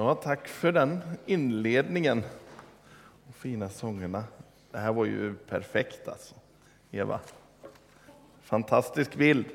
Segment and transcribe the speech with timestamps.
[0.00, 2.22] Ja, tack för den inledningen
[3.28, 4.24] och fina sångerna.
[4.70, 6.34] Det här var ju perfekt alltså,
[6.90, 7.20] Eva.
[8.42, 9.46] Fantastisk bild.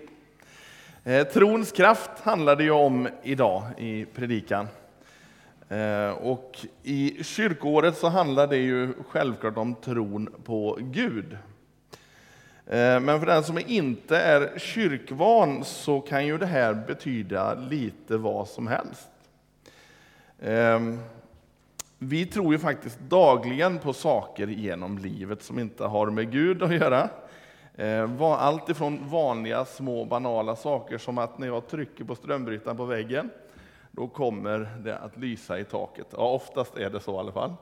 [1.04, 4.68] Eh, trons kraft handlar det ju om idag i predikan.
[5.70, 11.38] Eh, och i kyrkoåret så handlar det ju självklart om tron på Gud.
[12.66, 18.18] Eh, men för den som inte är kyrkvan så kan ju det här betyda lite
[18.18, 19.10] vad som helst.
[20.40, 21.00] Ehm,
[22.00, 26.74] vi tror ju faktiskt dagligen på saker genom livet som inte har med Gud att
[26.74, 27.10] göra.
[27.78, 32.86] Ehm, allt ifrån vanliga små banala saker som att när jag trycker på strömbrytaren på
[32.86, 33.30] väggen,
[33.92, 36.08] då kommer det att lysa i taket.
[36.12, 37.54] Ja, oftast är det så i alla fall.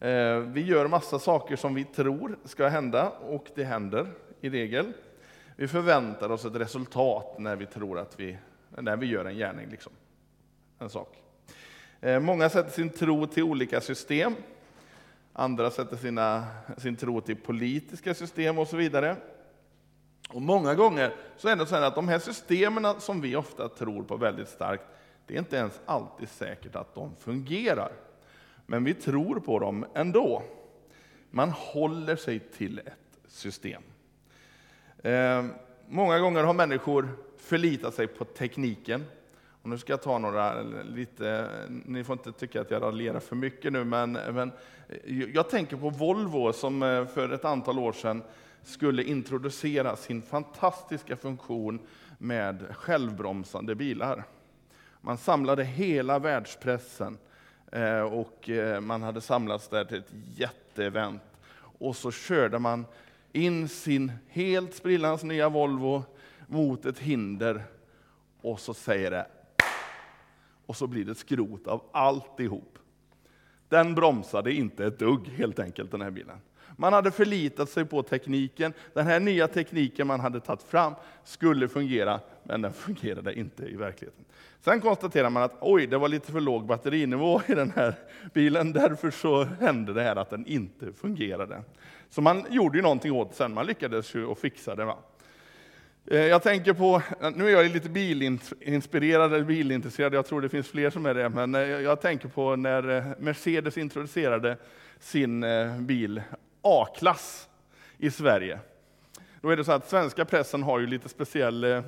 [0.00, 4.06] Ehm, vi gör massa saker som vi tror ska hända och det händer
[4.40, 4.92] i regel.
[5.56, 8.38] Vi förväntar oss ett resultat när vi tror att vi,
[8.78, 9.92] när vi gör en gärning, liksom.
[10.78, 11.25] en sak.
[12.06, 14.34] Eh, många sätter sin tro till olika system.
[15.32, 19.16] Andra sätter sina, sin tro till politiska system och så vidare.
[20.28, 24.02] Och många gånger så är det så att de här systemen som vi ofta tror
[24.02, 24.84] på väldigt starkt,
[25.26, 27.92] det är inte ens alltid säkert att de fungerar.
[28.66, 30.42] Men vi tror på dem ändå.
[31.30, 33.82] Man håller sig till ett system.
[35.02, 35.44] Eh,
[35.88, 39.04] många gånger har människor förlitat sig på tekniken,
[39.66, 41.50] och nu ska jag ta några lite,
[41.84, 44.52] ni får inte tycka att jag raljerar för mycket nu, men, men
[44.88, 48.22] eh, jag tänker på Volvo som eh, för ett antal år sedan
[48.62, 51.80] skulle introducera sin fantastiska funktion
[52.18, 54.24] med självbromsande bilar.
[55.00, 57.18] Man samlade hela världspressen
[57.72, 58.50] eh, och
[58.80, 61.22] man hade samlats där till ett jätteevent.
[61.78, 62.86] Och så körde man
[63.32, 66.04] in sin helt sprillans nya Volvo
[66.46, 67.64] mot ett hinder
[68.40, 69.26] och så säger det
[70.66, 72.78] och så blir det skrot av alltihop.
[73.68, 76.36] Den bromsade inte ett dugg helt enkelt den här bilen.
[76.76, 78.72] Man hade förlitat sig på tekniken.
[78.94, 80.94] Den här nya tekniken man hade tagit fram
[81.24, 84.24] skulle fungera, men den fungerade inte i verkligheten.
[84.60, 87.94] Sen konstaterar man att oj, det var lite för låg batterinivå i den här
[88.34, 91.62] bilen, därför så hände det här att den inte fungerade.
[92.10, 94.84] Så man gjorde ju någonting åt det sen, man lyckades ju och fixa det.
[94.84, 94.98] Va?
[96.10, 100.48] Eh, jag tänker på, eh, nu är jag lite bilinspirerad eller bilintresserad, jag tror det
[100.48, 104.56] finns fler som är det, men eh, jag tänker på när Mercedes introducerade
[105.00, 105.44] sin
[105.86, 106.22] bil
[106.62, 107.48] A-klass
[107.98, 108.58] i Sverige.
[109.40, 111.82] Då är det så att svenska pressen har ju lite speciell, eh,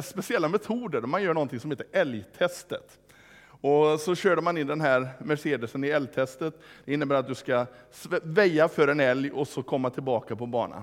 [0.00, 2.98] speciella metoder, man gör någonting som heter älgtestet.
[3.46, 6.54] Och så körde man in den här Mercedesen i älgtestet.
[6.84, 7.66] Det innebär att du ska
[8.22, 10.82] väja för en älg och så komma tillbaka på banan.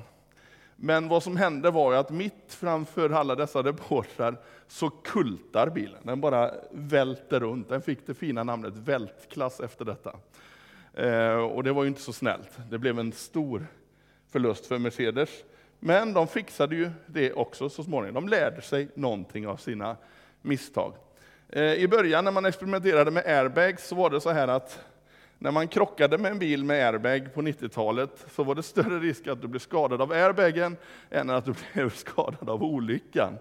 [0.83, 4.37] Men vad som hände var att mitt framför alla dessa reportrar
[4.67, 5.99] så kultar bilen.
[6.03, 7.69] Den bara välter runt.
[7.69, 10.15] Den fick det fina namnet vältklass efter detta.
[10.93, 12.49] Eh, och det var ju inte så snällt.
[12.69, 13.67] Det blev en stor
[14.29, 15.29] förlust för Mercedes.
[15.79, 18.13] Men de fixade ju det också så småningom.
[18.13, 19.97] De lärde sig någonting av sina
[20.41, 20.93] misstag.
[21.49, 24.79] Eh, I början när man experimenterade med airbags så var det så här att
[25.41, 29.27] när man krockade med en bil med airbag på 90-talet så var det större risk
[29.27, 30.77] att du blev skadad av airbagen
[31.09, 33.37] än att du blev skadad av olyckan.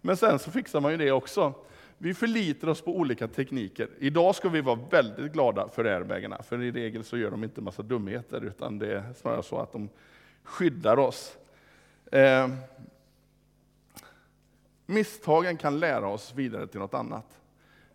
[0.00, 1.52] Men sen så fixar man ju det också.
[1.98, 3.88] Vi förlitar oss på olika tekniker.
[3.98, 7.60] Idag ska vi vara väldigt glada för airbagarna, för i regel så gör de inte
[7.60, 9.88] massa dumheter, utan det är snarare så att de
[10.42, 11.36] skyddar oss.
[12.12, 12.48] Eh,
[14.86, 17.40] misstagen kan lära oss vidare till något annat.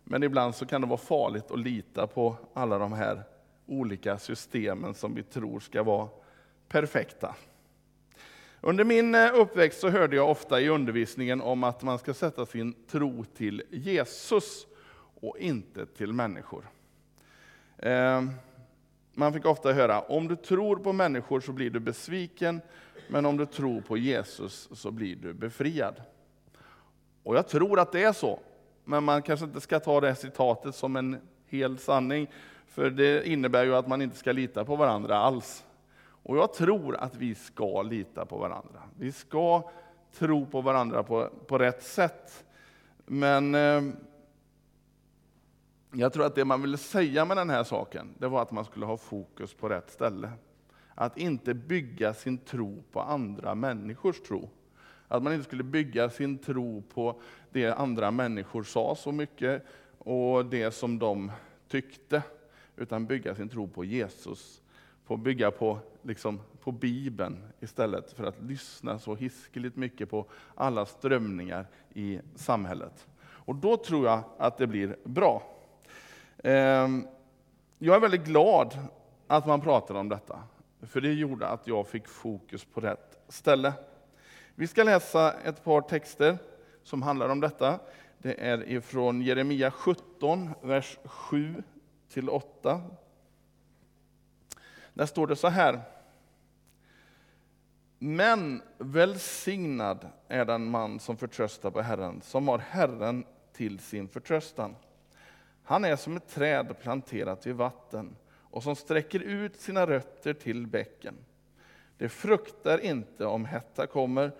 [0.04, 3.22] Men ibland så kan det vara farligt att lita på alla de här
[3.66, 6.08] olika systemen som vi tror ska vara
[6.68, 7.34] perfekta.
[8.60, 12.46] Under min eh, uppväxt så hörde jag ofta i undervisningen om att man ska sätta
[12.46, 14.66] sin tro till Jesus
[15.20, 16.68] och inte till människor.
[17.78, 18.22] Eh,
[19.14, 22.60] man fick ofta höra, om du tror på människor så blir du besviken,
[23.08, 26.02] men om du tror på Jesus så blir du befriad.
[27.22, 28.40] Och jag tror att det är så,
[28.84, 32.30] men man kanske inte ska ta det citatet som en hel sanning,
[32.74, 35.64] för det innebär ju att man inte ska lita på varandra alls.
[36.02, 38.82] Och jag tror att vi ska lita på varandra.
[38.98, 39.70] Vi ska
[40.12, 42.44] tro på varandra på, på rätt sätt.
[43.06, 43.82] Men eh,
[45.92, 48.64] jag tror att det man ville säga med den här saken, det var att man
[48.64, 50.30] skulle ha fokus på rätt ställe.
[50.94, 54.50] Att inte bygga sin tro på andra människors tro.
[55.08, 57.20] Att man inte skulle bygga sin tro på
[57.52, 59.64] det andra människor sa så mycket
[59.98, 61.32] och det som de
[61.68, 62.22] tyckte
[62.76, 64.62] utan bygga sin tro på Jesus.
[65.06, 70.86] På bygga på, liksom, på Bibeln istället för att lyssna så hiskeligt mycket på alla
[70.86, 73.06] strömningar i samhället.
[73.22, 75.42] Och då tror jag att det blir bra.
[76.44, 77.06] Ehm,
[77.78, 78.78] jag är väldigt glad
[79.26, 80.38] att man pratar om detta,
[80.82, 83.72] för det gjorde att jag fick fokus på rätt ställe.
[84.54, 86.38] Vi ska läsa ett par texter
[86.82, 87.78] som handlar om detta.
[88.18, 91.62] Det är ifrån Jeremia 17, vers 7
[92.08, 92.80] till 8.
[94.94, 95.80] Där står det så här.
[97.98, 104.76] Men välsignad är den man som förtröstar på Herren, som har Herren till sin förtröstan.
[105.62, 108.16] Han är som ett träd planterat vid vatten
[108.54, 111.14] och som sträcker ut sina rötter till bäcken.
[111.98, 114.32] Det fruktar inte om hetta kommer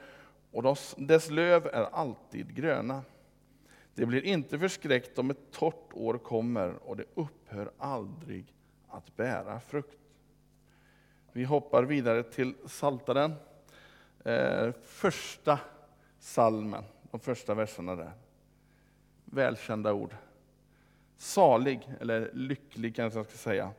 [0.52, 3.02] och dess löv är alltid gröna.
[3.94, 7.04] Det blir inte förskräckt om ett torrt år kommer och det
[7.54, 8.44] upphör aldrig
[8.88, 9.98] att bära frukt.
[11.32, 13.34] Vi hoppar vidare till Saltaren.
[14.24, 15.58] Eh, första
[16.18, 18.12] salmen, de första verserna där.
[19.24, 20.14] Välkända ord.
[21.16, 23.70] Salig, eller lycklig kanske jag ska säga,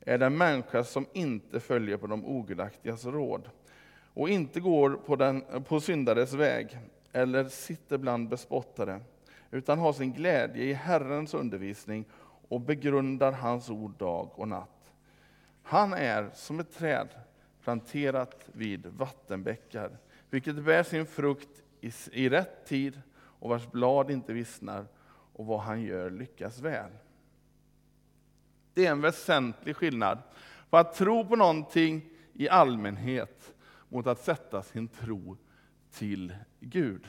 [0.00, 3.50] är den människa som inte följer på de ogudaktigas råd
[4.14, 6.78] och inte går på, den, på syndares väg
[7.12, 9.00] eller sitter bland bespottare,
[9.50, 12.04] utan har sin glädje i Herrens undervisning
[12.48, 14.92] och begrundar hans ord dag och natt.
[15.62, 17.08] Han är som ett träd
[17.62, 19.98] planterat vid vattenbäckar,
[20.30, 24.86] vilket bär sin frukt i, i rätt tid och vars blad inte vissnar,
[25.32, 26.90] och vad han gör lyckas väl.
[28.74, 30.18] Det är en väsentlig skillnad
[30.70, 33.54] på att tro på någonting i allmänhet
[33.88, 35.36] mot att sätta sin tro
[35.90, 37.08] till Gud.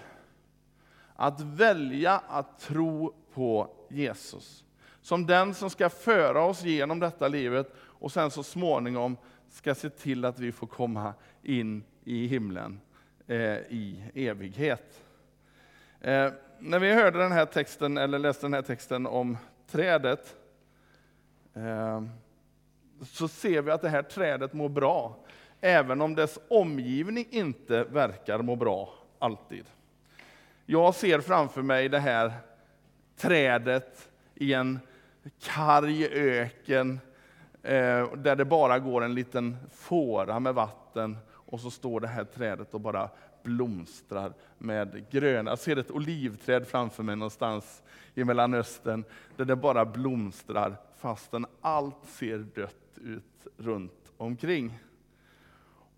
[1.15, 4.65] Att välja att tro på Jesus
[5.01, 9.17] som den som ska föra oss genom detta livet och sen så småningom
[9.49, 11.13] ska se till att vi får komma
[11.43, 12.81] in i himlen
[13.27, 15.01] eh, i evighet.
[16.01, 19.37] Eh, när vi hörde den här texten, eller läste den här texten om
[19.67, 20.35] trädet,
[21.53, 22.03] eh,
[23.03, 25.15] så ser vi att det här trädet mår bra,
[25.61, 29.65] även om dess omgivning inte verkar må bra alltid.
[30.65, 32.33] Jag ser framför mig det här
[33.17, 34.09] trädet
[34.39, 34.79] i en
[35.39, 36.99] karg öken,
[37.63, 42.23] eh, där det bara går en liten fåra med vatten, och så står det här
[42.23, 43.09] trädet och bara
[43.43, 45.51] blomstrar med gröna.
[45.51, 47.83] Jag ser ett olivträd framför mig någonstans
[48.13, 49.03] i Mellanöstern,
[49.35, 54.79] där det bara blomstrar fastän allt ser dött ut runt omkring.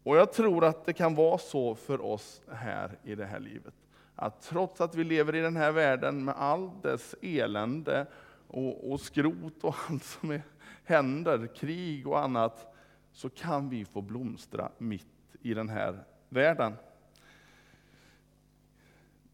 [0.03, 3.73] Och jag tror att det kan vara så för oss här i det här livet.
[4.15, 8.05] Att trots att vi lever i den här världen med all dess elände
[8.51, 10.41] och, och skrot och allt som är,
[10.83, 12.75] händer, krig och annat,
[13.11, 15.07] så kan vi få blomstra mitt
[15.41, 16.73] i den här världen.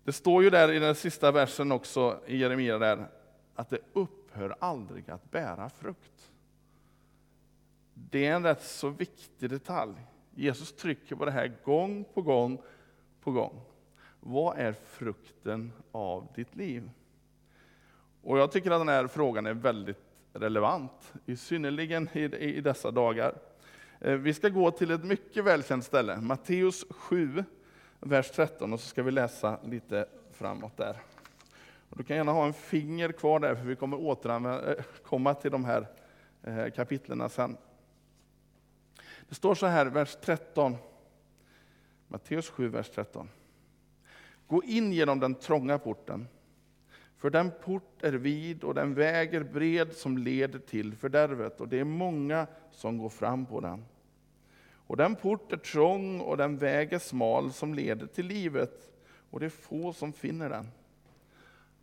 [0.03, 3.07] Det står ju där i den sista versen också i Jeremia där,
[3.55, 6.31] att det upphör aldrig att bära frukt.
[7.93, 9.95] Det är en rätt så viktig detalj.
[10.35, 12.61] Jesus trycker på det här gång på gång
[13.21, 13.61] på gång.
[14.19, 16.89] Vad är frukten av ditt liv?
[18.27, 19.97] Och jag tycker att den här frågan är väldigt
[20.33, 23.35] relevant, i synnerligen i, i dessa dagar.
[23.99, 27.43] Eh, vi ska gå till ett mycket välkänt ställe, Matteus 7,
[27.99, 30.97] vers 13, och så ska vi läsa lite framåt där.
[31.89, 35.51] Och du kan gärna ha en finger kvar där, för vi kommer återkomma eh, till
[35.51, 35.87] de här
[36.43, 37.57] eh, kapitlerna sen.
[39.29, 40.75] Det står så här, vers 13.
[42.07, 43.29] Matteus 7, vers 13.
[44.47, 46.27] Gå in genom den trånga porten,
[47.17, 51.67] för den port är vid och den väg är bred som leder till fördärvet, och
[51.67, 53.85] det är många som går fram på den.
[54.73, 58.89] Och den port är trång och den väg är smal som leder till livet,
[59.29, 60.67] och det är få som finner den.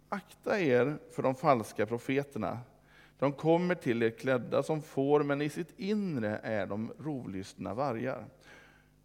[0.08, 2.58] Akta er för de falska profeterna.
[3.18, 8.24] De kommer till er klädda som får, men i sitt inre är de rovlystna vargar.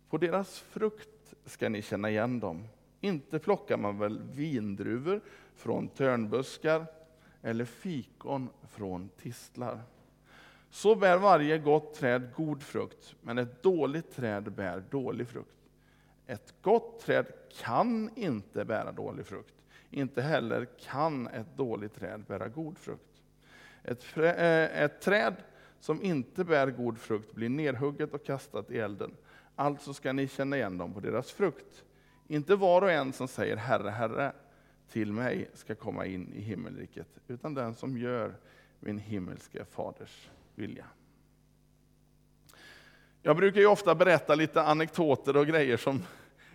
[0.10, 2.68] På deras frukt ska ni känna igen dem.
[3.02, 5.22] Inte plockar man väl vindruvor
[5.60, 6.86] från törnbuskar
[7.42, 9.82] eller fikon från tistlar.
[10.70, 15.56] Så bär varje gott träd god frukt, men ett dåligt träd bär dålig frukt.
[16.28, 17.26] Ett gott träd
[17.62, 19.54] kan inte bära dålig frukt.
[19.90, 23.22] Inte heller kan ett dåligt träd bära god frukt.
[23.84, 25.36] Ett, äh, ett träd
[25.80, 29.16] som inte bär god frukt blir nerhugget och kastat i elden.
[29.56, 31.84] Alltså ska ni känna igen dem på deras frukt.
[32.28, 34.34] Inte var och en som säger Herre, Herre
[34.92, 38.36] till mig ska komma in i himmelriket, utan den som gör
[38.80, 40.86] min himmelske faders vilja.
[43.22, 46.04] Jag brukar ju ofta berätta lite anekdoter och grejer som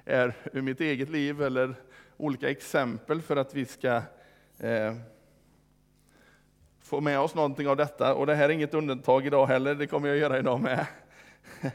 [0.04, 1.74] är ur mitt eget liv eller
[2.16, 4.02] olika exempel för att vi ska
[4.58, 4.94] eh,
[6.80, 8.14] få med oss någonting av detta.
[8.14, 10.86] Och det här är inget undantag idag heller, det kommer jag göra idag med.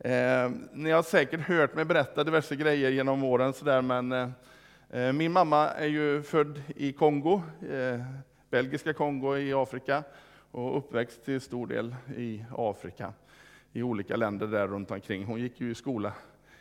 [0.00, 4.28] Eh, ni har säkert hört mig berätta diverse grejer genom åren, så där, men eh,
[4.90, 8.00] Eh, min mamma är ju född i Kongo, eh,
[8.50, 10.02] belgiska Kongo i Afrika,
[10.50, 13.12] och uppväxt till stor del i Afrika,
[13.72, 15.24] i olika länder där runt omkring.
[15.24, 16.12] Hon gick ju i skola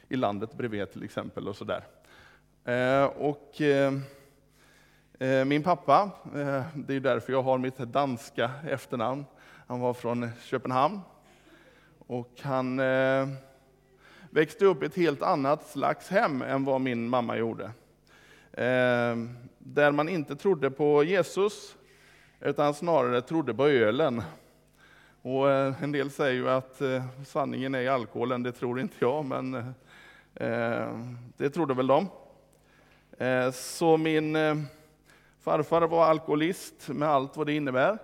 [0.10, 1.48] i landet bredvid till exempel.
[1.48, 1.84] och så där.
[2.66, 3.62] Eh, och,
[5.46, 6.10] min pappa,
[6.74, 9.26] det är därför jag har mitt danska efternamn,
[9.68, 11.00] han var från Köpenhamn.
[12.08, 12.82] Och han
[14.30, 17.72] växte upp i ett helt annat slags hem än vad min mamma gjorde.
[18.58, 21.76] Ehm, där man inte trodde på Jesus,
[22.40, 24.22] utan snarare trodde på ölen.
[25.22, 28.96] Och eh, en del säger ju att eh, sanningen är i alkoholen, det tror inte
[29.00, 29.66] jag, men eh,
[30.36, 32.08] ehm, det trodde väl de.
[33.54, 34.34] Så min
[35.40, 37.98] farfar var alkoholist med allt vad det innebär.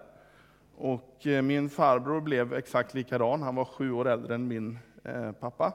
[0.77, 4.79] Och min farbror blev exakt likadan, han var sju år äldre än min
[5.39, 5.73] pappa.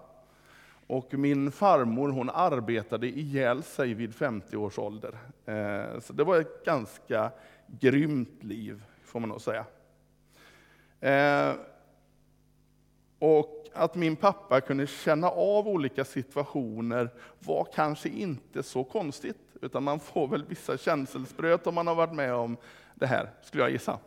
[0.87, 5.19] Och min farmor hon arbetade ihjäl sig vid 50 års ålder.
[5.45, 7.31] Eh, så det var ett ganska
[7.67, 9.65] grymt liv, får man nog säga.
[11.01, 11.55] Eh,
[13.19, 19.83] och att min pappa kunde känna av olika situationer var kanske inte så konstigt, utan
[19.83, 22.57] man får väl vissa känselspröt om man har varit med om
[22.95, 23.99] det här, skulle jag gissa.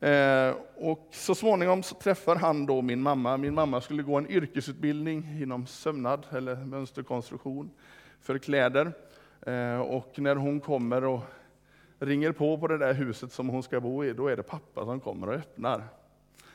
[0.00, 3.36] Eh, och så småningom så träffar han då min mamma.
[3.36, 7.70] Min mamma skulle gå en yrkesutbildning inom sömnad eller mönsterkonstruktion
[8.20, 8.92] för kläder.
[9.46, 11.20] Eh, och när hon kommer och
[11.98, 14.84] ringer på på det där huset som hon ska bo i, då är det pappa
[14.84, 15.84] som kommer och öppnar.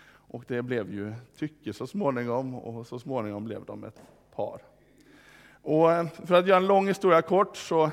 [0.07, 4.01] Och det blev ju tycke så småningom och så småningom blev de ett
[4.35, 4.61] par.
[5.61, 7.91] Och eh, för att göra en lång historia kort så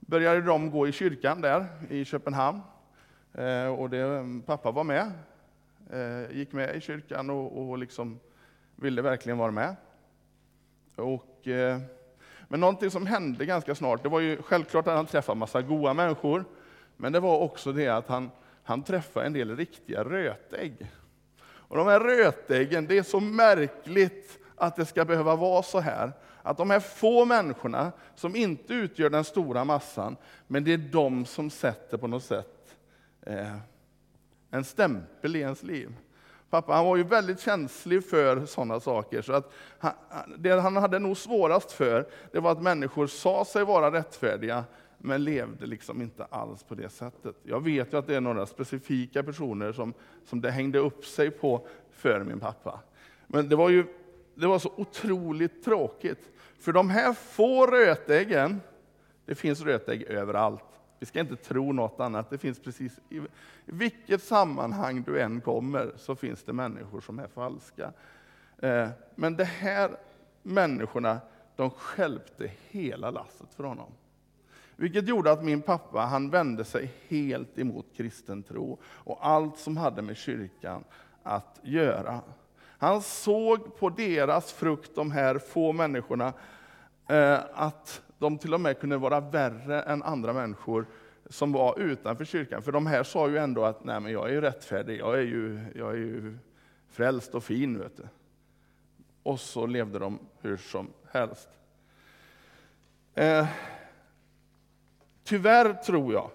[0.00, 2.60] började de gå i kyrkan där i Köpenhamn.
[3.34, 5.12] Eh, och det, mm, pappa var med,
[5.90, 8.20] eh, gick med i kyrkan och, och liksom
[8.76, 9.76] ville verkligen vara med.
[10.96, 11.78] Och, eh,
[12.48, 15.94] men någonting som hände ganska snart, det var ju självklart att han träffade massa goda
[15.94, 16.44] människor,
[16.96, 18.30] men det var också det att han,
[18.62, 20.92] han träffade en del riktiga rötägg.
[21.42, 26.12] Och de här rötäggen, det är så märkligt att det ska behöva vara så här.
[26.42, 31.24] Att de här få människorna, som inte utgör den stora massan, men det är de
[31.24, 32.53] som sätter på något sätt
[33.26, 33.56] eh,
[34.50, 35.94] en stämpel i ens liv.
[36.50, 39.92] Pappa han var ju väldigt känslig för sådana saker, så att han,
[40.38, 44.64] det han hade nog svårast för, det var att människor sa sig vara rättfärdiga,
[44.98, 47.36] men levde liksom inte alls på det sättet.
[47.42, 51.30] Jag vet ju att det är några specifika personer som, som det hängde upp sig
[51.30, 52.80] på för min pappa.
[53.26, 53.84] Men det var ju
[54.34, 56.30] det var så otroligt tråkigt.
[56.60, 58.60] För de här få rötäggen,
[59.24, 60.73] det finns rötägg överallt.
[60.98, 62.30] Vi ska inte tro något annat.
[62.30, 63.20] Det finns precis i
[63.64, 67.92] vilket sammanhang du än kommer så finns det människor som är falska.
[68.58, 69.90] Eh, men de här
[70.42, 71.20] människorna,
[71.56, 73.92] de skälpte hela lasset för honom.
[74.76, 79.76] Vilket gjorde att min pappa han vände sig helt emot kristen tro och allt som
[79.76, 80.84] hade med kyrkan
[81.22, 82.20] att göra.
[82.78, 86.32] Han såg på deras frukt, de här få människorna,
[87.08, 90.86] eh, att de till och med kunde vara värre än andra människor
[91.26, 92.62] som var utanför kyrkan.
[92.62, 95.22] För de här sa ju ändå att Nej, men jag är ju rättfärdig, jag är
[95.22, 96.38] ju, jag är ju
[96.88, 97.78] frälst och fin.
[97.78, 98.02] Vet du.
[99.22, 101.48] Och så levde de hur som helst.
[103.14, 103.46] Eh,
[105.24, 106.30] Tyvärr tror jag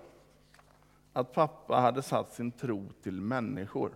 [1.13, 3.91] att pappa hade satt sin tro till människor.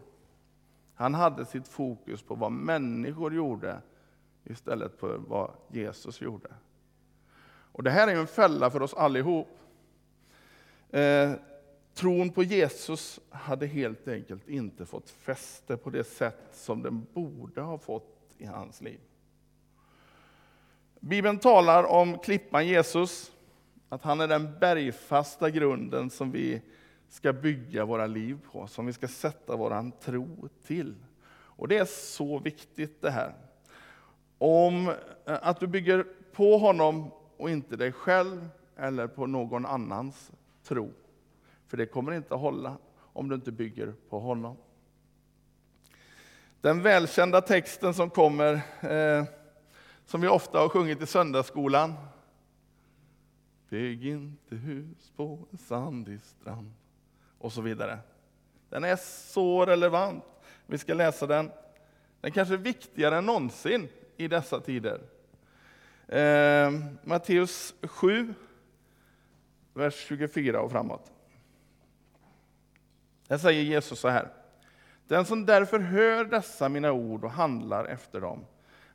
[0.96, 3.82] Han hade sitt fokus på vad människor gjorde
[4.44, 6.50] istället för vad Jesus gjorde.
[7.74, 9.60] Och Det här är en fälla för oss allihop.
[10.90, 11.32] Eh,
[11.94, 17.62] tron på Jesus hade helt enkelt inte fått fäste på det sätt som den borde
[17.62, 19.00] ha fått i hans liv.
[21.00, 23.32] Bibeln talar om klippan Jesus
[23.90, 26.62] att han är den bergfasta grunden som vi
[27.10, 30.96] ska bygga våra liv på, som vi ska sätta vår tro till.
[31.34, 33.34] Och det är så viktigt det här.
[34.38, 37.12] Om eh, att du bygger på honom
[37.44, 40.32] och inte dig själv eller på någon annans
[40.64, 40.94] tro.
[41.68, 44.58] För det kommer inte att hålla om du inte bygger på honom.
[46.62, 49.26] Den välkända texten som kommer, eh,
[50.06, 51.94] som vi ofta har sjungit i söndagsskolan,
[53.70, 56.74] Bygg inte hus på en sandig strand.
[57.38, 58.00] Och så vidare.
[58.70, 58.96] Den är
[59.32, 60.24] så relevant.
[60.66, 61.52] Vi ska läsa den.
[62.22, 65.02] Den kanske är viktigare än någonsin i dessa tider.
[66.08, 66.72] Eh,
[67.04, 68.34] Matteus 7,
[69.74, 71.12] vers 24 och framåt.
[73.28, 74.30] Där säger Jesus så här.
[75.08, 78.46] Den som därför hör dessa mina ord och handlar efter dem,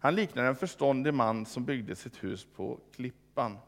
[0.00, 3.58] han liknar en förståndig man som byggde sitt hus på klippan.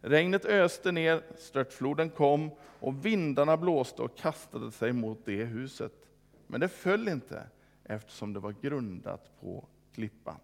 [0.00, 5.92] Regnet öste ner, störtfloden kom och vindarna blåste och kastade sig mot det huset.
[6.46, 7.42] Men det föll inte
[7.84, 10.36] eftersom det var grundat på klippan.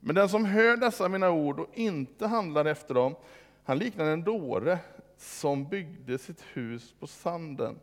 [0.00, 3.14] Men den som hör dessa mina ord och inte handlar efter dem,
[3.64, 4.78] han liknar en dåre
[5.16, 7.78] som byggde sitt hus på sanden.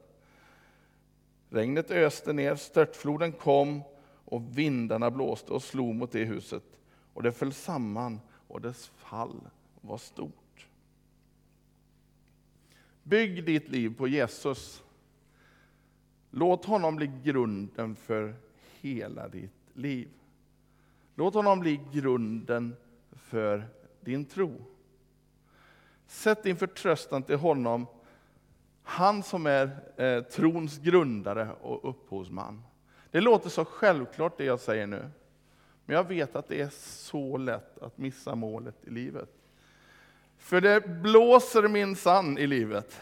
[1.50, 3.82] Regnet öste ner, störtfloden kom
[4.26, 6.64] och vindarna blåste och slog mot det huset
[7.14, 9.42] och det föll samman och dess fall
[9.82, 10.68] var stort.
[13.04, 14.84] Bygg ditt liv på Jesus.
[16.32, 18.36] Låt honom bli grunden för
[18.82, 20.10] hela ditt liv.
[21.20, 22.76] Låt honom bli grunden
[23.12, 23.68] för
[24.02, 24.54] din tro.
[26.08, 27.88] Sätt din förtröstan till honom,
[28.84, 32.64] han som är eh, trons grundare och upphovsman.
[33.12, 35.10] Det låter så självklart det jag säger nu,
[35.86, 39.30] men jag vet att det är så lätt att missa målet i livet.
[40.38, 43.02] För det blåser minsann i livet.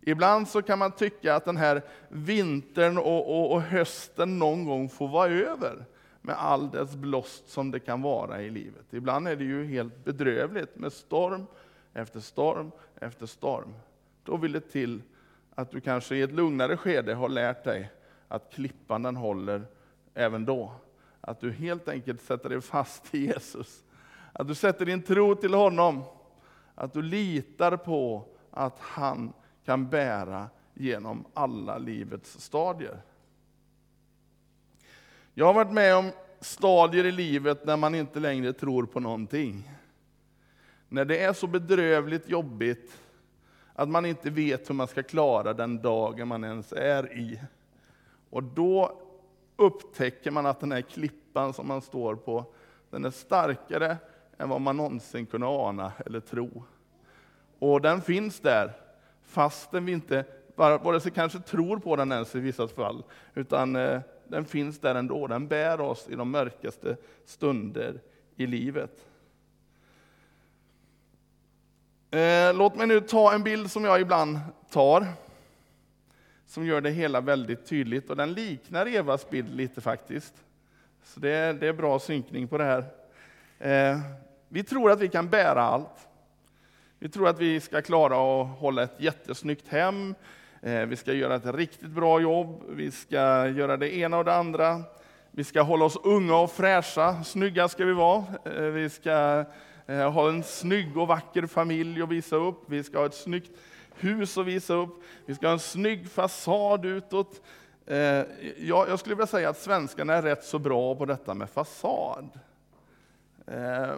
[0.00, 4.88] Ibland så kan man tycka att den här vintern och, och, och, hösten någon gång
[4.88, 5.86] får vara över
[6.22, 8.84] med all dess blåst som det kan vara i livet.
[8.90, 11.46] Ibland är det ju helt bedrövligt med storm
[11.92, 13.74] efter storm efter storm.
[14.24, 15.02] Då vill det till
[15.54, 17.92] att du kanske i ett lugnare skede har lärt dig
[18.28, 19.62] att klippan den håller
[20.14, 20.72] även då.
[21.20, 23.84] Att du helt enkelt sätter dig fast i Jesus.
[24.32, 26.02] Att du sätter din tro till honom.
[26.74, 29.32] Att du litar på att han
[29.64, 33.02] kan bära genom alla livets stadier.
[35.34, 36.10] Jag har varit med om
[36.40, 39.70] stadier i livet när man inte längre tror på någonting.
[40.88, 43.00] När det är så bedrövligt jobbigt
[43.74, 47.40] att man inte vet hur man ska klara den dagen man ens är i.
[48.30, 49.02] Och då
[49.56, 52.44] upptäcker man att den här klippan som man står på,
[52.90, 53.96] den är starkare
[54.38, 56.64] än vad man någonsin kunde ana eller tro.
[57.58, 58.72] Och den finns där,
[59.22, 63.02] fastän vi inte vare sig kanske tror på den ens i vissa fall,
[63.34, 64.00] utan eh,
[64.32, 65.26] den finns där ändå.
[65.26, 68.00] Den bär oss i de mörkaste stunder
[68.36, 69.06] i livet.
[72.10, 74.38] Eh, låt mig nu ta en bild som jag ibland
[74.70, 75.06] tar,
[76.46, 78.10] som gör det hela väldigt tydligt.
[78.10, 80.34] Och den liknar Evas bild lite faktiskt.
[81.04, 82.84] Så det är, det är bra synkning på det här.
[83.58, 84.00] Eh,
[84.48, 86.08] vi tror att vi kan bära allt.
[86.98, 90.14] Vi tror att vi ska klara att hålla ett jättesnyggt hem,
[90.64, 94.34] Eh, vi ska göra ett riktigt bra jobb, vi ska göra det ena och det
[94.34, 94.82] andra.
[95.30, 98.24] Vi ska hålla oss unga och fräscha, snygga ska vi vara.
[98.44, 99.44] Eh, vi ska
[99.86, 102.62] eh, ha en snygg och vacker familj att visa upp.
[102.66, 103.50] Vi ska ha ett snyggt
[103.94, 105.02] hus att visa upp.
[105.26, 107.40] Vi ska ha en snygg fasad utåt.
[108.58, 112.28] Jag skulle vilja säga att svenskarna är rätt så bra på detta med fasad.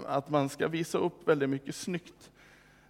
[0.06, 2.30] Att man ska visa upp väldigt mycket snyggt.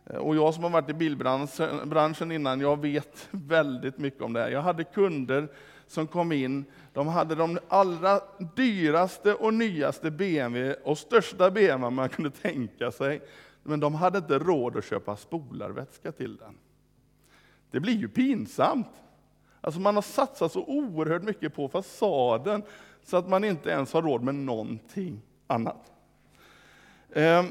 [0.06, 4.40] Eh, och jag som har varit i bilbranschen innan, jag vet väldigt mycket om det
[4.40, 4.50] här.
[4.50, 5.48] Jag hade kunder
[5.86, 8.20] som kom in, de hade de allra
[8.56, 13.20] dyraste och nyaste BMW och största BMW man kunde tänka sig.
[13.62, 16.58] Men de hade inte råd att köpa spolarvätska till den.
[17.70, 18.90] Det blir ju pinsamt.
[19.60, 22.62] Alltså man har satsat så oerhört mycket på fasaden
[23.04, 25.92] så att man inte ens har råd med någonting annat.
[27.12, 27.46] Ehm,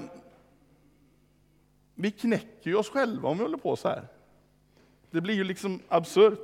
[2.03, 4.07] vi knäcker ju oss själva om vi håller på så här.
[5.11, 6.39] Det blir ju liksom absurt.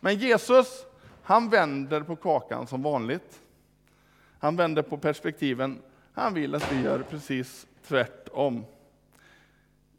[0.00, 0.86] Men Jesus,
[1.22, 3.42] han vänder på kakan som vanligt.
[4.38, 5.78] Han vänder på perspektiven.
[6.12, 8.64] Han vill att vi gör precis tvärtom.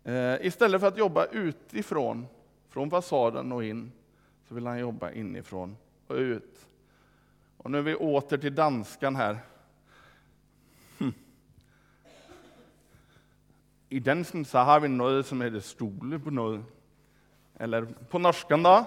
[0.03, 2.27] Eh, istället för att jobba utifrån,
[2.69, 3.91] från fasaden och in,
[4.47, 6.67] så vill han jobba inifrån och ut.
[7.57, 9.37] Och nu är vi åter till danskan här.
[13.89, 16.61] I dansen så har vi något som heter stole på något.
[17.59, 18.85] Eller på norskan då,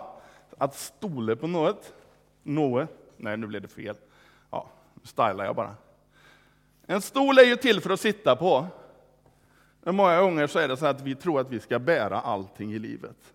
[0.58, 1.94] att stole på något.
[2.42, 2.88] Något.
[3.16, 3.96] Nej, nu blev det fel.
[4.50, 5.74] Ja, nu stylar jag bara.
[6.86, 8.66] En stol är ju till för att sitta på.
[9.82, 12.72] Men många gånger så är det så att vi tror att vi ska bära allting
[12.72, 13.34] i livet.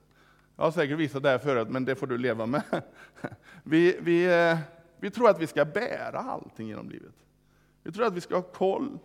[0.56, 2.62] Jag har säkert visat det här förut, men det får du leva med.
[3.63, 4.58] Vi, vi, eh,
[4.99, 7.13] vi tror att vi ska bära allting genom livet.
[7.84, 8.99] Vi tror att vi ska ha koll.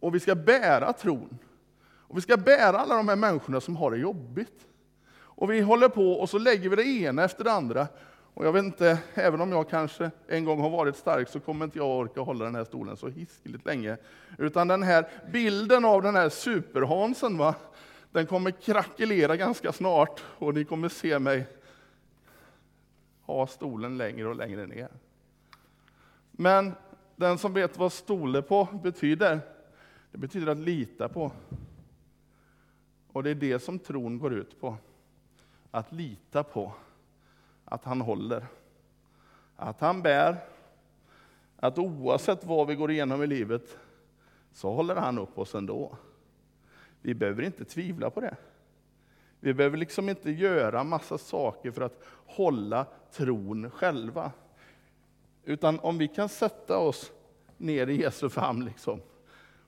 [0.00, 1.38] Och vi ska bära tron.
[2.08, 4.66] Och vi ska bära alla de här människorna som har det jobbigt.
[5.18, 7.86] Och vi håller på och så lägger vi det ena efter det andra.
[8.34, 11.64] Och jag vet inte, även om jag kanske en gång har varit stark så kommer
[11.64, 13.96] inte jag orka hålla den här stolen så hiskeligt länge.
[14.38, 17.54] Utan den här bilden av den här superhansen, va?
[18.12, 21.46] den kommer krackelera ganska snart och ni kommer se mig
[23.22, 24.88] ha stolen längre och längre ner.
[26.30, 26.72] Men
[27.16, 29.40] den som vet vad stole på betyder,
[30.12, 31.32] det betyder att lita på.
[33.16, 34.76] Och det är det som tron går ut på.
[35.70, 36.72] Att lita på
[37.64, 38.46] att han håller.
[39.56, 40.36] Att han bär.
[41.56, 43.78] Att oavsett vad vi går igenom i livet
[44.52, 45.96] så håller han upp oss ändå.
[47.00, 48.36] Vi behöver inte tvivla på det.
[49.40, 54.32] Vi behöver liksom inte göra massa saker för att hålla tron själva.
[55.44, 57.12] Utan om vi kan sätta oss
[57.56, 59.00] ner i Jesu famn liksom,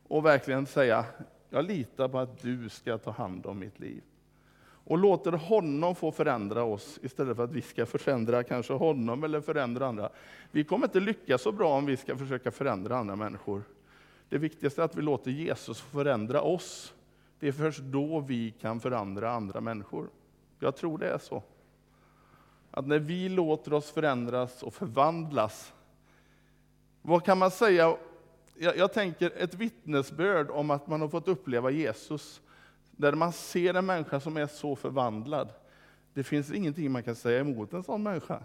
[0.08, 1.04] och verkligen säga,
[1.50, 4.02] jag litar på att du ska ta hand om mitt liv.
[4.88, 9.40] Och låter honom få förändra oss istället för att vi ska förändra kanske honom eller
[9.40, 10.10] förändra andra.
[10.50, 13.62] Vi kommer inte lyckas så bra om vi ska försöka förändra andra människor.
[14.28, 16.94] Det viktigaste är att vi låter Jesus förändra oss.
[17.40, 20.08] Det är först då vi kan förändra andra människor.
[20.58, 21.42] Jag tror det är så.
[22.70, 25.72] Att när vi låter oss förändras och förvandlas,
[27.02, 27.96] vad kan man säga?
[28.60, 32.40] Jag, jag tänker ett vittnesbörd om att man har fått uppleva Jesus,
[32.90, 35.48] där man ser en människa som är så förvandlad.
[36.14, 38.42] Det finns ingenting man kan säga emot en sån människa.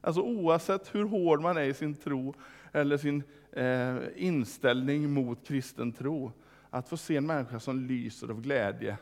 [0.00, 2.34] Alltså oavsett hur hård man är i sin tro
[2.72, 6.32] eller sin eh, inställning mot kristen tro,
[6.70, 8.98] att få se en människa som lyser av glädje,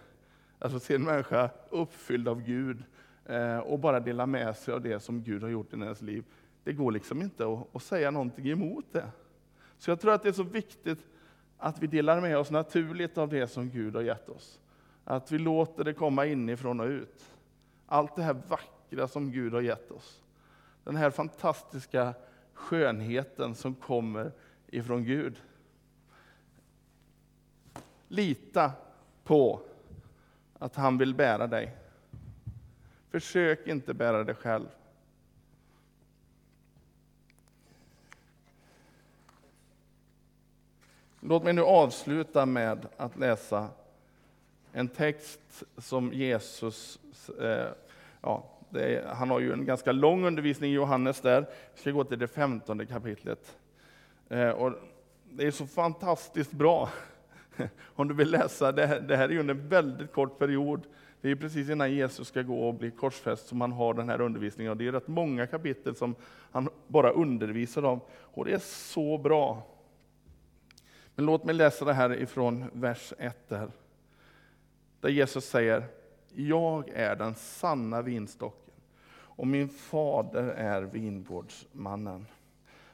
[0.59, 2.83] att få se en människa uppfylld av Gud
[3.27, 6.25] eh, och bara dela med sig av det som Gud har gjort i hennes liv.
[6.65, 9.05] Det går liksom inte att, att säga någonting emot det.
[9.79, 10.99] Så jag tror att det är så viktigt
[11.59, 14.61] att vi delar med oss naturligt av det som Gud har gett oss.
[15.05, 17.25] Att vi låter det komma inifrån och ut.
[17.87, 20.23] Allt det här vackra som Gud har gett oss.
[20.85, 22.15] Den här fantastiska
[22.53, 24.33] skönheten som kommer
[24.67, 25.43] ifrån Gud.
[28.09, 28.73] Lita
[29.25, 29.61] på
[30.59, 31.77] att han vill bära dig.
[33.11, 34.67] Försök inte bära dig själv.
[41.27, 43.69] Låt mig nu avsluta med att läsa
[44.73, 46.99] en text som Jesus,
[47.41, 47.67] eh,
[48.21, 51.41] ja, är, han har ju en ganska lång undervisning i Johannes där.
[51.75, 53.57] Vi ska gå till det femtonde kapitlet.
[54.29, 54.73] Eh, och
[55.31, 56.89] det är så fantastiskt bra
[57.85, 58.73] om du vill läsa.
[58.73, 60.83] Det här, det här är ju under en väldigt kort period.
[61.21, 64.21] Det är precis innan Jesus ska gå och bli korsfäst som han har den här
[64.21, 64.71] undervisningen.
[64.71, 66.15] Och det är rätt många kapitel som
[66.51, 68.01] han bara undervisar om.
[68.11, 69.74] Och det är så bra.
[71.15, 73.71] Men låt mig läsa det här ifrån vers 1 där.
[75.01, 75.85] Där Jesus säger,
[76.35, 78.75] jag är den sanna vinstocken
[79.37, 82.27] och min fader är vingårdsmannen.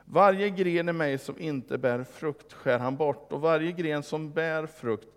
[0.04, 4.32] Varje gren i mig som inte bär frukt skär han bort och varje gren som
[4.32, 5.08] bär frukt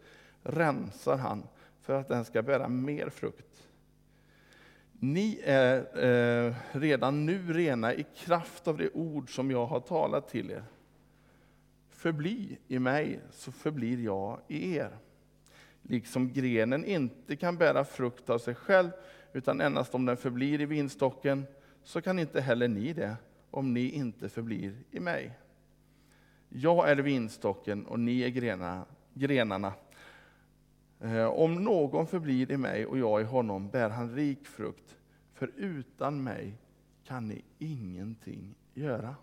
[0.43, 1.43] rensar han
[1.81, 3.67] för att den ska bära mer frukt.
[4.91, 10.29] Ni är eh, redan nu rena i kraft av det ord som jag har talat
[10.29, 10.63] till er.
[12.03, 14.97] Förbli i mig, så förblir jag i er.
[15.81, 18.89] Liksom grenen inte kan bära frukt av sig själv,
[19.33, 21.45] utan endast om den förblir i vinstocken,
[21.83, 23.15] så kan inte heller ni det,
[23.51, 25.31] om ni inte förblir i mig.
[26.49, 28.85] Jag är vinstocken och ni är grenarna.
[29.13, 29.73] grenarna.
[31.31, 34.97] Om någon förblir i mig och jag i honom bär han rik frukt,
[35.33, 36.53] för utan mig
[37.03, 39.15] kan ni ingenting göra.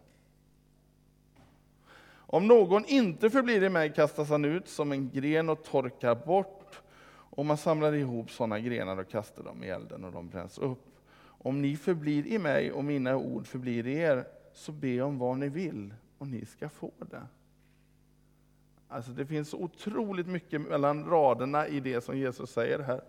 [2.33, 6.83] Om någon inte förblir i mig kastas han ut som en gren och torkar bort,
[7.13, 10.87] och man samlar ihop sådana grenar och kastar dem i elden och de bränns upp.
[11.23, 15.39] Om ni förblir i mig och mina ord förblir i er, så be om vad
[15.39, 17.23] ni vill och ni ska få det.
[18.89, 23.01] Alltså det finns otroligt mycket mellan raderna i det som Jesus säger här.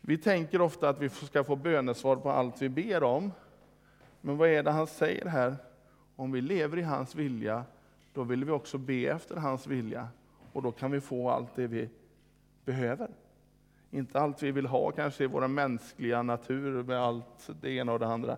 [0.00, 3.32] Vi tänker ofta att vi ska få bönesvar på allt vi ber om.
[4.20, 5.56] Men vad är det han säger här?
[6.16, 7.64] Om vi lever i hans vilja,
[8.16, 10.08] då vill vi också be efter hans vilja.
[10.52, 11.88] Och då kan vi få allt det vi
[12.64, 13.10] behöver.
[13.90, 17.98] Inte allt vi vill ha kanske i vår mänskliga natur med allt det ena och
[17.98, 18.36] det andra.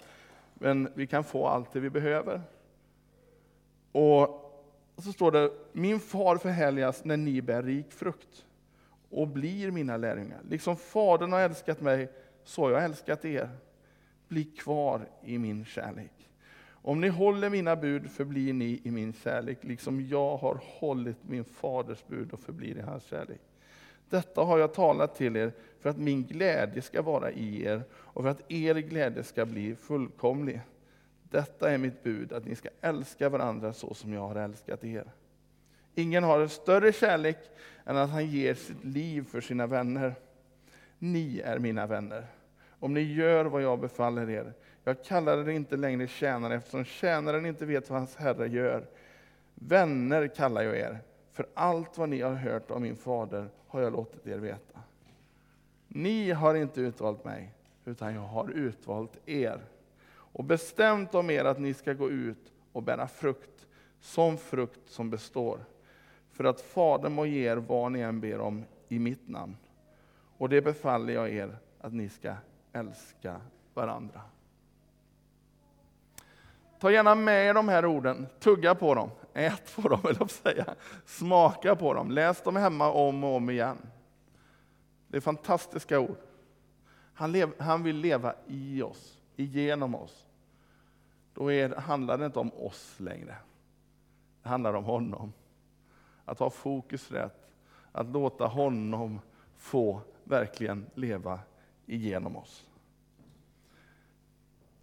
[0.55, 2.43] Men vi kan få allt det vi behöver.
[3.93, 4.45] Och
[4.97, 8.47] så står det, min far förhärligas när ni bär rik frukt
[9.11, 10.41] och blir mina lärjungar.
[10.49, 12.13] Liksom Fadern har älskat mig,
[12.45, 13.51] så har jag älskat er.
[14.29, 16.28] Bli kvar i min kärlek.
[16.83, 21.45] Om ni håller mina bud förblir ni i min kärlek, liksom jag har hållit min
[21.45, 23.41] faders bud och förblir i hans kärlek.
[24.11, 28.23] Detta har jag talat till er för att min glädje ska vara i er och
[28.23, 30.61] för att er glädje ska bli fullkomlig.
[31.23, 35.05] Detta är mitt bud, att ni ska älska varandra så som jag har älskat er.
[35.95, 37.39] Ingen har en större kärlek
[37.85, 40.15] än att han ger sitt liv för sina vänner.
[40.99, 42.27] Ni är mina vänner,
[42.71, 44.53] om ni gör vad jag befaller er.
[44.85, 48.87] Jag kallar er inte längre tjänare eftersom tjänaren inte vet vad hans herre gör.
[49.55, 50.99] Vänner kallar jag er,
[51.33, 54.81] för allt vad ni har hört av min fader har jag låtit er veta.
[55.89, 59.61] Ni har inte utvalt mig, utan jag har utvalt er
[60.11, 63.67] och bestämt om er att ni ska gå ut och bära frukt,
[64.01, 65.61] som frukt som består,
[66.33, 69.57] för att Fadern må ge er vad ni än ber om i mitt namn.
[70.39, 72.35] Och det befaller jag er att ni ska
[72.73, 73.41] älska
[73.75, 74.21] varandra.
[76.79, 80.75] Ta gärna med er de här orden, tugga på dem, ät på dem, eller säga.
[81.05, 83.79] smaka på dem, läs dem hemma om och om igen.
[85.09, 86.17] Det är fantastiska ord.
[87.15, 90.27] Han, lev, han vill leva i oss, igenom oss.
[91.35, 93.37] Då är, handlar det inte om oss längre.
[94.43, 95.33] Det handlar om honom.
[96.25, 97.49] Att ha fokus rätt,
[97.93, 99.21] att låta honom
[99.57, 101.41] få verkligen leva
[101.87, 102.68] igenom oss.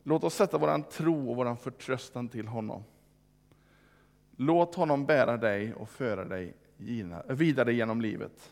[0.07, 2.83] Låt oss sätta vår tro och vår förtröstan till honom.
[4.35, 6.53] Låt honom bära dig och föra dig
[7.27, 8.51] vidare genom livet.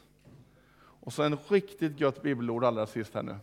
[0.76, 3.36] Och så en riktigt gött bibelord allra sist här nu.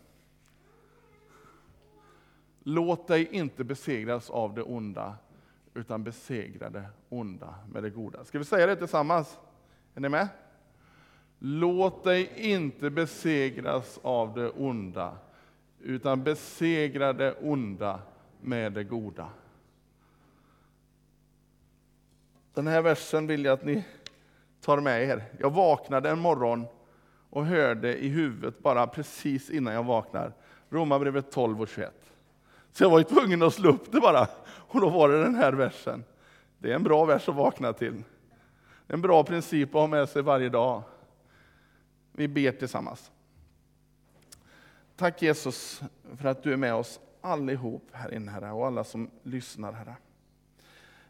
[2.62, 5.16] Låt dig inte besegras av det onda,
[5.74, 8.24] utan besegra det onda med det goda.
[8.24, 9.38] Ska vi säga det tillsammans?
[9.94, 10.28] Är ni med?
[11.38, 15.16] Låt dig inte besegras av det onda,
[15.82, 18.00] utan besegra det onda
[18.40, 19.28] med det goda.
[22.54, 23.84] Den här versen vill jag att ni
[24.60, 25.24] tar med er.
[25.38, 26.66] Jag vaknade en morgon
[27.30, 30.32] och hörde i huvudet bara precis innan jag vaknar,
[30.70, 31.94] Romarbrevet 12 och 21.
[32.72, 35.34] Så jag var ju tvungen att slå upp det bara, och då var det den
[35.34, 36.04] här versen.
[36.58, 38.02] Det är en bra vers att vakna till.
[38.86, 40.82] En bra princip att ha med sig varje dag.
[42.12, 43.10] Vi ber tillsammans.
[45.00, 45.82] Tack Jesus
[46.16, 49.96] för att du är med oss allihop här inne, Herre, och alla som lyssnar, Herre.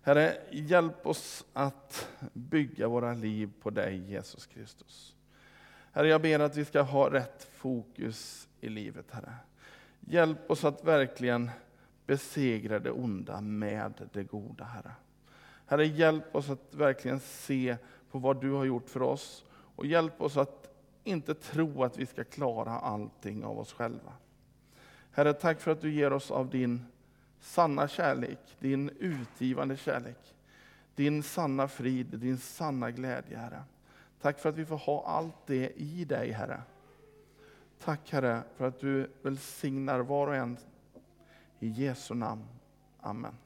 [0.02, 5.14] Herre, hjälp oss att bygga våra liv på dig, Jesus Kristus.
[5.92, 9.34] Herre, jag ber att vi ska ha rätt fokus i livet, Herre.
[10.00, 11.50] Hjälp oss att verkligen
[12.06, 14.92] besegra det onda med det goda, Herre.
[15.66, 17.76] Herre, hjälp oss att verkligen se
[18.10, 19.44] på vad du har gjort för oss
[19.76, 20.69] och hjälp oss att
[21.04, 24.12] inte tro att vi ska klara allting av oss själva.
[25.12, 26.86] Herre, tack för att du ger oss av din
[27.40, 30.34] sanna kärlek, din utgivande kärlek,
[30.94, 33.62] din sanna frid, din sanna glädje, Herre.
[34.20, 36.62] Tack för att vi får ha allt det i dig, Herre.
[37.84, 40.56] Tack, Herre, för att du välsignar var och en.
[41.60, 42.44] I Jesu namn.
[43.00, 43.36] Amen.